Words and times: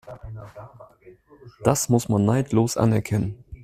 Das 1.63 1.87
muss 1.87 2.09
man 2.09 2.25
neidlos 2.25 2.75
anerkennen. 2.75 3.45